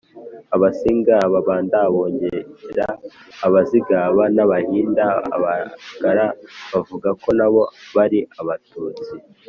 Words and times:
abasinga, 0.55 1.13
ababanda, 1.27 1.77
abongera, 1.87 2.87
abazigaba, 3.45 4.23
n’abahinda. 4.35 5.05
abagara 5.35 6.25
bavuga 6.71 7.09
ko 7.21 7.27
nabo 7.37 7.63
bari 7.95 8.19
abatutsi. 8.41 9.11